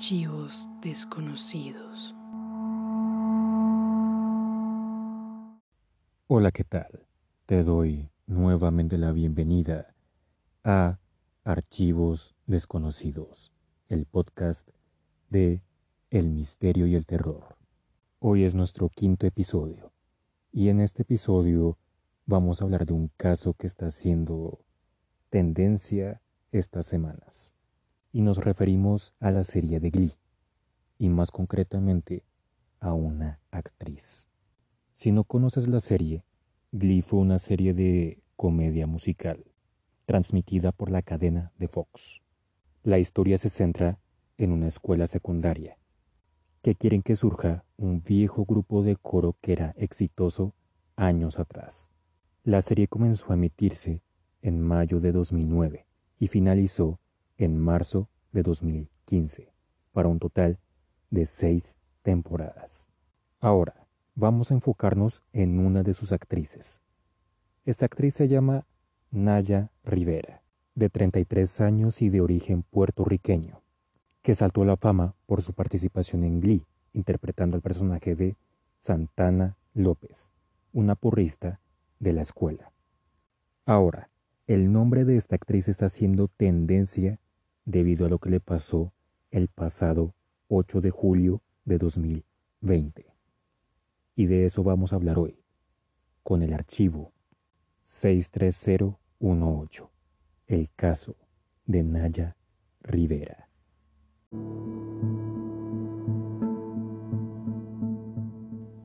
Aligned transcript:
Archivos 0.00 0.66
desconocidos. 0.80 2.16
Hola, 6.26 6.50
¿qué 6.52 6.64
tal? 6.64 7.06
Te 7.44 7.62
doy 7.62 8.08
nuevamente 8.26 8.96
la 8.96 9.12
bienvenida 9.12 9.94
a 10.64 10.98
Archivos 11.44 12.34
desconocidos, 12.46 13.52
el 13.90 14.06
podcast 14.06 14.70
de 15.28 15.60
El 16.08 16.30
misterio 16.30 16.86
y 16.86 16.94
el 16.94 17.04
terror. 17.04 17.58
Hoy 18.20 18.44
es 18.44 18.54
nuestro 18.54 18.88
quinto 18.88 19.26
episodio 19.26 19.92
y 20.50 20.70
en 20.70 20.80
este 20.80 21.02
episodio 21.02 21.76
vamos 22.24 22.62
a 22.62 22.64
hablar 22.64 22.86
de 22.86 22.94
un 22.94 23.08
caso 23.18 23.52
que 23.52 23.66
está 23.66 23.88
haciendo 23.88 24.64
tendencia 25.28 26.22
estas 26.52 26.86
semanas 26.86 27.54
y 28.12 28.22
nos 28.22 28.38
referimos 28.38 29.14
a 29.20 29.30
la 29.30 29.44
serie 29.44 29.80
de 29.80 29.90
Glee, 29.90 30.14
y 30.98 31.08
más 31.08 31.30
concretamente 31.30 32.24
a 32.80 32.92
una 32.92 33.40
actriz. 33.50 34.28
Si 34.94 35.12
no 35.12 35.24
conoces 35.24 35.68
la 35.68 35.80
serie, 35.80 36.24
Glee 36.72 37.02
fue 37.02 37.20
una 37.20 37.38
serie 37.38 37.74
de 37.74 38.22
comedia 38.36 38.86
musical, 38.86 39.44
transmitida 40.06 40.72
por 40.72 40.90
la 40.90 41.02
cadena 41.02 41.52
de 41.58 41.68
Fox. 41.68 42.22
La 42.82 42.98
historia 42.98 43.38
se 43.38 43.48
centra 43.48 43.98
en 44.38 44.52
una 44.52 44.68
escuela 44.68 45.06
secundaria, 45.06 45.78
que 46.62 46.74
quieren 46.74 47.02
que 47.02 47.16
surja 47.16 47.64
un 47.76 48.02
viejo 48.02 48.44
grupo 48.44 48.82
de 48.82 48.96
coro 48.96 49.36
que 49.40 49.52
era 49.52 49.74
exitoso 49.76 50.54
años 50.96 51.38
atrás. 51.38 51.90
La 52.44 52.60
serie 52.60 52.88
comenzó 52.88 53.30
a 53.30 53.34
emitirse 53.34 54.02
en 54.42 54.60
mayo 54.62 55.00
de 55.00 55.12
2009 55.12 55.86
y 56.18 56.26
finalizó 56.26 57.00
en 57.40 57.58
marzo 57.58 58.10
de 58.32 58.42
2015, 58.42 59.50
para 59.92 60.08
un 60.08 60.18
total 60.18 60.58
de 61.08 61.24
seis 61.24 61.74
temporadas. 62.02 62.88
Ahora, 63.40 63.86
vamos 64.14 64.50
a 64.50 64.54
enfocarnos 64.54 65.22
en 65.32 65.58
una 65.58 65.82
de 65.82 65.94
sus 65.94 66.12
actrices. 66.12 66.82
Esta 67.64 67.86
actriz 67.86 68.12
se 68.12 68.28
llama 68.28 68.66
Naya 69.10 69.70
Rivera, 69.84 70.42
de 70.74 70.90
33 70.90 71.62
años 71.62 72.02
y 72.02 72.10
de 72.10 72.20
origen 72.20 72.62
puertorriqueño, 72.62 73.62
que 74.20 74.34
saltó 74.34 74.60
a 74.62 74.66
la 74.66 74.76
fama 74.76 75.14
por 75.24 75.40
su 75.40 75.54
participación 75.54 76.24
en 76.24 76.40
Glee, 76.40 76.66
interpretando 76.92 77.56
al 77.56 77.62
personaje 77.62 78.14
de 78.14 78.36
Santana 78.80 79.56
López, 79.72 80.30
una 80.74 80.94
porrista 80.94 81.58
de 82.00 82.12
la 82.12 82.20
escuela. 82.20 82.70
Ahora, 83.64 84.10
el 84.46 84.70
nombre 84.72 85.06
de 85.06 85.16
esta 85.16 85.36
actriz 85.36 85.68
está 85.68 85.86
haciendo 85.86 86.28
tendencia 86.28 87.18
debido 87.64 88.06
a 88.06 88.08
lo 88.08 88.18
que 88.18 88.30
le 88.30 88.40
pasó 88.40 88.92
el 89.30 89.48
pasado 89.48 90.14
8 90.48 90.80
de 90.80 90.90
julio 90.90 91.42
de 91.64 91.78
2020. 91.78 93.06
Y 94.16 94.26
de 94.26 94.44
eso 94.44 94.62
vamos 94.62 94.92
a 94.92 94.96
hablar 94.96 95.18
hoy, 95.18 95.38
con 96.22 96.42
el 96.42 96.52
archivo 96.52 97.12
63018, 97.84 99.90
el 100.46 100.70
caso 100.74 101.16
de 101.66 101.82
Naya 101.82 102.36
Rivera. 102.82 103.48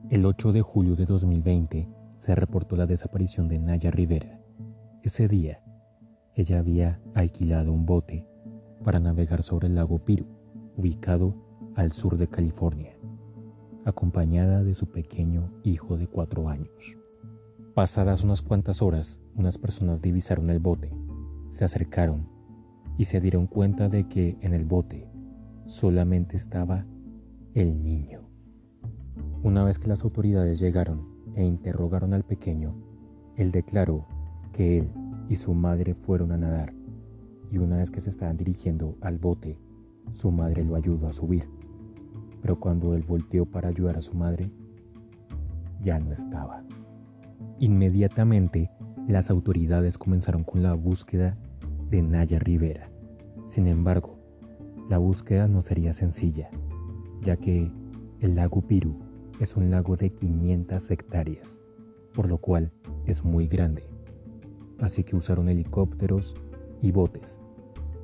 El 0.08 0.24
8 0.24 0.52
de 0.52 0.62
julio 0.62 0.96
de 0.96 1.04
2020 1.04 1.88
se 2.18 2.34
reportó 2.34 2.76
la 2.76 2.86
desaparición 2.86 3.48
de 3.48 3.58
Naya 3.58 3.90
Rivera. 3.90 4.40
Ese 5.02 5.28
día, 5.28 5.62
ella 6.34 6.60
había 6.60 7.00
alquilado 7.14 7.72
un 7.72 7.86
bote 7.86 8.26
para 8.86 9.00
navegar 9.00 9.42
sobre 9.42 9.66
el 9.66 9.74
lago 9.74 9.98
Piru, 9.98 10.26
ubicado 10.76 11.34
al 11.74 11.90
sur 11.90 12.16
de 12.16 12.28
California, 12.28 12.96
acompañada 13.84 14.62
de 14.62 14.74
su 14.74 14.86
pequeño 14.86 15.50
hijo 15.64 15.96
de 15.96 16.06
cuatro 16.06 16.48
años. 16.48 16.96
Pasadas 17.74 18.22
unas 18.22 18.42
cuantas 18.42 18.82
horas, 18.82 19.20
unas 19.34 19.58
personas 19.58 20.00
divisaron 20.00 20.50
el 20.50 20.60
bote, 20.60 20.92
se 21.50 21.64
acercaron 21.64 22.28
y 22.96 23.06
se 23.06 23.20
dieron 23.20 23.48
cuenta 23.48 23.88
de 23.88 24.06
que 24.06 24.38
en 24.40 24.54
el 24.54 24.64
bote 24.64 25.10
solamente 25.64 26.36
estaba 26.36 26.86
el 27.54 27.82
niño. 27.82 28.20
Una 29.42 29.64
vez 29.64 29.80
que 29.80 29.88
las 29.88 30.04
autoridades 30.04 30.60
llegaron 30.60 31.08
e 31.34 31.44
interrogaron 31.44 32.14
al 32.14 32.22
pequeño, 32.22 32.76
él 33.34 33.50
declaró 33.50 34.06
que 34.52 34.78
él 34.78 34.92
y 35.28 35.34
su 35.34 35.54
madre 35.54 35.92
fueron 35.92 36.30
a 36.30 36.38
nadar 36.38 36.75
y 37.50 37.58
una 37.58 37.76
vez 37.78 37.90
que 37.90 38.00
se 38.00 38.10
estaban 38.10 38.36
dirigiendo 38.36 38.96
al 39.00 39.18
bote, 39.18 39.58
su 40.12 40.30
madre 40.30 40.64
lo 40.64 40.76
ayudó 40.76 41.08
a 41.08 41.12
subir. 41.12 41.48
Pero 42.42 42.58
cuando 42.58 42.94
él 42.94 43.02
volteó 43.02 43.46
para 43.46 43.68
ayudar 43.68 43.96
a 43.96 44.02
su 44.02 44.14
madre, 44.14 44.50
ya 45.80 45.98
no 45.98 46.12
estaba. 46.12 46.64
Inmediatamente, 47.58 48.70
las 49.08 49.30
autoridades 49.30 49.98
comenzaron 49.98 50.44
con 50.44 50.62
la 50.62 50.74
búsqueda 50.74 51.36
de 51.90 52.02
Naya 52.02 52.38
Rivera. 52.38 52.90
Sin 53.46 53.68
embargo, 53.68 54.16
la 54.88 54.98
búsqueda 54.98 55.48
no 55.48 55.62
sería 55.62 55.92
sencilla, 55.92 56.50
ya 57.22 57.36
que 57.36 57.70
el 58.20 58.34
lago 58.34 58.62
Piru 58.62 58.96
es 59.40 59.56
un 59.56 59.70
lago 59.70 59.96
de 59.96 60.10
500 60.10 60.90
hectáreas, 60.90 61.60
por 62.14 62.28
lo 62.28 62.38
cual 62.38 62.72
es 63.04 63.24
muy 63.24 63.46
grande. 63.46 63.84
Así 64.78 65.04
que 65.04 65.16
usaron 65.16 65.48
helicópteros 65.48 66.34
y 66.82 66.92
botes, 66.92 67.40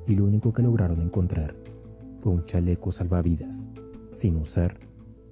y 0.07 0.15
lo 0.15 0.25
único 0.25 0.53
que 0.53 0.61
lograron 0.61 1.01
encontrar 1.01 1.55
fue 2.21 2.33
un 2.33 2.45
chaleco 2.45 2.91
salvavidas, 2.91 3.69
sin 4.11 4.37
usar, 4.37 4.77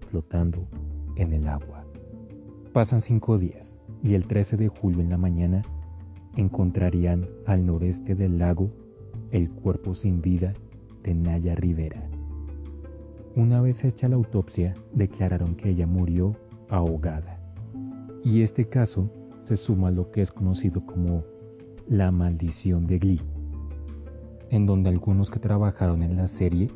flotando 0.09 0.67
en 1.15 1.33
el 1.33 1.47
agua. 1.47 1.85
Pasan 2.73 3.01
cinco 3.01 3.37
días 3.37 3.79
y 4.03 4.13
el 4.13 4.27
13 4.27 4.57
de 4.57 4.67
julio 4.67 5.01
en 5.01 5.09
la 5.09 5.17
mañana 5.17 5.61
encontrarían 6.35 7.27
al 7.45 7.65
noreste 7.65 8.15
del 8.15 8.37
lago 8.37 8.71
el 9.31 9.49
cuerpo 9.49 9.93
sin 9.93 10.21
vida 10.21 10.53
de 11.03 11.13
Naya 11.13 11.55
Rivera. 11.55 12.09
Una 13.35 13.61
vez 13.61 13.83
hecha 13.85 14.09
la 14.09 14.15
autopsia, 14.15 14.73
declararon 14.93 15.55
que 15.55 15.69
ella 15.69 15.87
murió 15.87 16.35
ahogada. 16.69 17.39
Y 18.23 18.41
este 18.41 18.67
caso 18.67 19.09
se 19.43 19.55
suma 19.55 19.87
a 19.87 19.91
lo 19.91 20.11
que 20.11 20.21
es 20.21 20.31
conocido 20.31 20.85
como 20.85 21.23
la 21.91 22.09
maldición 22.09 22.87
de 22.87 22.99
Glee, 22.99 23.21
en 24.49 24.65
donde 24.65 24.89
algunos 24.89 25.29
que 25.29 25.39
trabajaron 25.39 26.03
en 26.03 26.15
la 26.15 26.25
serie 26.25 26.71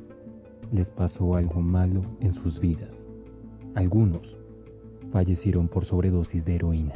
les 0.73 0.89
pasó 0.89 1.35
algo 1.35 1.61
malo 1.61 2.01
en 2.19 2.33
sus 2.33 2.59
vidas. 2.59 3.07
Algunos 3.75 4.37
fallecieron 5.13 5.69
por 5.69 5.85
sobredosis 5.85 6.43
de 6.43 6.55
heroína. 6.55 6.91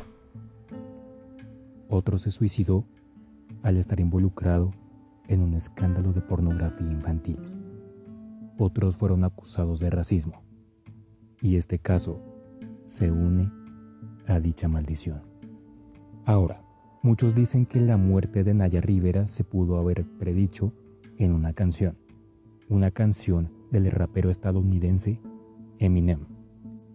Otro 1.88 2.18
se 2.18 2.30
suicidó 2.30 2.84
al 3.64 3.78
estar 3.78 4.02
involucrado 4.02 4.72
en 5.30 5.40
un 5.40 5.54
escándalo 5.54 6.12
de 6.12 6.20
pornografía 6.20 6.92
infantil. 6.92 7.40
Otros 8.58 8.98
fueron 8.98 9.24
acusados 9.24 9.80
de 9.80 9.92
racismo. 9.92 10.44
Y 11.42 11.56
este 11.56 11.80
caso 11.80 12.20
se 12.84 13.12
une 13.12 13.50
a 14.28 14.42
dicha 14.42 14.68
maldición. 14.68 15.22
Ahora, 16.26 16.69
Muchos 17.02 17.34
dicen 17.34 17.66
que 17.66 17.80
la 17.80 17.96
muerte 17.96 18.44
de 18.44 18.54
Naya 18.54 18.82
Rivera 18.82 19.26
se 19.26 19.46
pudo 19.46 19.78
haber 19.78 20.06
predicho 20.18 20.74
en 21.18 21.32
una 21.32 21.54
canción, 21.54 21.98
una 22.68 22.92
canción 22.92 23.54
del 23.72 23.90
rapero 23.90 24.30
estadounidense 24.30 25.22
Eminem. 25.78 26.26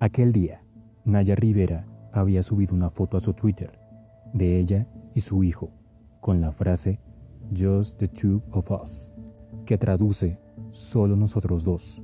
Aquel 0.01 0.33
día, 0.33 0.63
Naya 1.07 1.35
Rivera 1.35 1.87
había 2.13 2.43
subido 2.43 2.75
una 2.75 2.91
foto 2.91 3.17
a 3.17 3.21
su 3.21 3.33
Twitter 3.33 3.79
de 4.35 4.59
ella 4.59 4.87
y 5.15 5.21
su 5.21 5.43
hijo 5.43 5.71
con 6.21 6.43
la 6.43 6.53
frase 6.53 7.01
Just 7.57 7.97
the 7.97 8.09
two 8.09 8.43
of 8.51 8.71
us, 8.71 9.11
que 9.65 9.79
traduce 9.79 10.39
solo 10.71 11.17
nosotros 11.17 11.65
dos, 11.65 12.03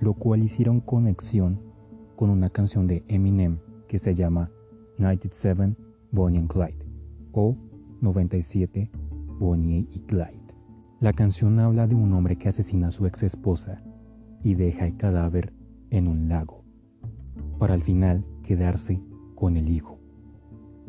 lo 0.00 0.14
cual 0.14 0.42
hicieron 0.42 0.80
conexión 0.80 1.60
con 2.16 2.30
una 2.30 2.48
canción 2.48 2.86
de 2.86 3.04
Eminem 3.08 3.58
que 3.88 3.98
se 3.98 4.14
llama 4.14 4.50
97 4.96 5.76
Bonnie 6.12 6.38
and 6.38 6.50
Clyde 6.50 6.81
o 7.32 7.56
97 8.00 8.90
Bonnie 9.38 9.86
y 9.90 10.00
Clyde. 10.00 10.40
La 11.00 11.12
canción 11.12 11.58
habla 11.58 11.86
de 11.86 11.94
un 11.94 12.12
hombre 12.12 12.36
que 12.36 12.48
asesina 12.48 12.88
a 12.88 12.90
su 12.90 13.06
ex 13.06 13.22
esposa 13.24 13.82
y 14.44 14.54
deja 14.54 14.86
el 14.86 14.96
cadáver 14.96 15.52
en 15.90 16.08
un 16.08 16.28
lago, 16.28 16.64
para 17.58 17.74
al 17.74 17.82
final 17.82 18.24
quedarse 18.42 19.00
con 19.34 19.56
el 19.56 19.68
hijo. 19.68 19.98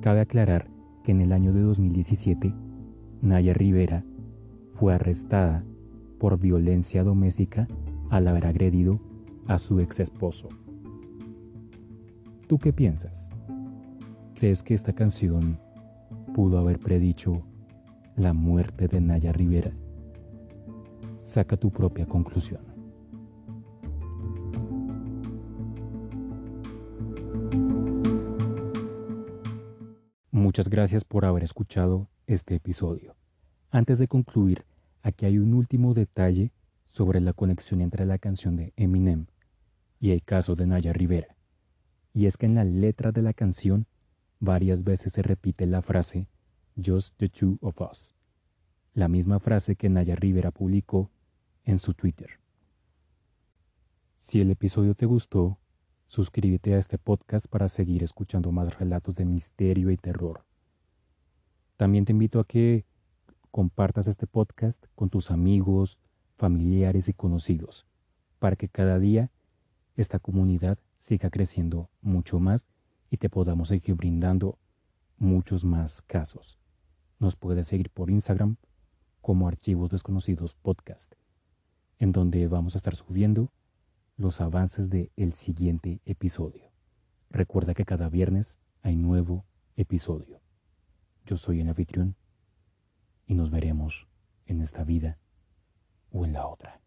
Cabe 0.01 0.21
aclarar 0.21 0.69
que 1.03 1.11
en 1.11 1.21
el 1.21 1.31
año 1.31 1.53
de 1.53 1.61
2017, 1.61 2.53
Naya 3.21 3.53
Rivera 3.53 4.03
fue 4.75 4.93
arrestada 4.93 5.63
por 6.19 6.39
violencia 6.39 7.03
doméstica 7.03 7.67
al 8.09 8.27
haber 8.27 8.45
agredido 8.45 8.99
a 9.47 9.59
su 9.59 9.79
ex 9.79 9.99
esposo. 9.99 10.49
¿Tú 12.47 12.57
qué 12.59 12.71
piensas? 12.71 13.31
¿Crees 14.35 14.61
que 14.61 14.73
esta 14.73 14.93
canción 14.93 15.57
pudo 16.33 16.57
haber 16.57 16.79
predicho 16.79 17.43
la 18.15 18.33
muerte 18.33 18.87
de 18.87 18.99
Naya 18.99 19.31
Rivera. 19.31 19.71
Saca 21.19 21.55
tu 21.57 21.71
propia 21.71 22.05
conclusión. 22.07 22.61
Muchas 30.31 30.69
gracias 30.69 31.05
por 31.05 31.25
haber 31.25 31.43
escuchado 31.43 32.09
este 32.27 32.55
episodio. 32.55 33.15
Antes 33.69 33.97
de 33.99 34.07
concluir, 34.07 34.65
aquí 35.01 35.25
hay 35.25 35.37
un 35.37 35.53
último 35.53 35.93
detalle 35.93 36.51
sobre 36.83 37.21
la 37.21 37.33
conexión 37.33 37.81
entre 37.81 38.05
la 38.05 38.17
canción 38.17 38.55
de 38.55 38.73
Eminem 38.75 39.27
y 39.99 40.11
el 40.11 40.23
caso 40.23 40.55
de 40.55 40.67
Naya 40.67 40.93
Rivera. 40.93 41.35
Y 42.13 42.25
es 42.25 42.37
que 42.37 42.45
en 42.45 42.55
la 42.55 42.63
letra 42.63 43.11
de 43.11 43.21
la 43.21 43.33
canción 43.33 43.87
varias 44.43 44.83
veces 44.83 45.13
se 45.13 45.21
repite 45.21 45.65
la 45.65 45.81
frase 45.81 46.27
Just 46.75 47.15
the 47.17 47.29
two 47.29 47.57
of 47.61 47.79
us, 47.79 48.13
la 48.93 49.07
misma 49.07 49.39
frase 49.39 49.75
que 49.75 49.89
Naya 49.89 50.15
Rivera 50.15 50.51
publicó 50.51 51.09
en 51.63 51.79
su 51.79 51.93
Twitter. 51.93 52.41
Si 54.19 54.41
el 54.41 54.51
episodio 54.51 54.95
te 54.95 55.05
gustó, 55.05 55.59
suscríbete 56.05 56.73
a 56.73 56.77
este 56.77 56.97
podcast 56.97 57.47
para 57.47 57.69
seguir 57.69 58.03
escuchando 58.03 58.51
más 58.51 58.77
relatos 58.77 59.15
de 59.15 59.23
misterio 59.23 59.91
y 59.91 59.97
terror. 59.97 60.43
También 61.77 62.03
te 62.03 62.11
invito 62.11 62.39
a 62.39 62.45
que 62.45 62.85
compartas 63.49 64.07
este 64.07 64.27
podcast 64.27 64.85
con 64.95 65.09
tus 65.09 65.31
amigos, 65.31 65.99
familiares 66.35 67.07
y 67.07 67.13
conocidos, 67.13 67.85
para 68.39 68.57
que 68.57 68.67
cada 68.67 68.99
día 68.99 69.31
esta 69.95 70.19
comunidad 70.19 70.79
siga 70.99 71.29
creciendo 71.29 71.89
mucho 72.01 72.39
más 72.39 72.65
y 73.13 73.17
te 73.17 73.29
podamos 73.29 73.67
seguir 73.67 73.93
brindando 73.93 74.57
muchos 75.19 75.63
más 75.63 76.01
casos. 76.01 76.57
Nos 77.19 77.35
puedes 77.35 77.67
seguir 77.67 77.91
por 77.91 78.09
Instagram 78.09 78.55
como 79.21 79.47
Archivos 79.47 79.91
Desconocidos 79.91 80.55
Podcast, 80.55 81.13
en 81.99 82.11
donde 82.11 82.47
vamos 82.47 82.73
a 82.73 82.79
estar 82.79 82.95
subiendo 82.95 83.51
los 84.17 84.41
avances 84.41 84.89
del 84.89 85.11
el 85.15 85.33
siguiente 85.33 86.01
episodio. 86.05 86.71
Recuerda 87.29 87.75
que 87.75 87.85
cada 87.85 88.09
viernes 88.09 88.57
hay 88.81 88.95
nuevo 88.95 89.45
episodio. 89.75 90.41
Yo 91.27 91.37
soy 91.37 91.61
el 91.61 91.69
anfitrión 91.69 92.15
y 93.27 93.35
nos 93.35 93.51
veremos 93.51 94.07
en 94.47 94.59
esta 94.59 94.83
vida 94.83 95.19
o 96.11 96.25
en 96.25 96.33
la 96.33 96.47
otra. 96.47 96.81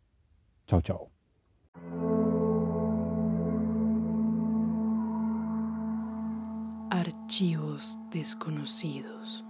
Chao, 0.67 0.81
chao. 0.81 1.16
Archivos 7.37 7.99
desconocidos. 8.11 9.45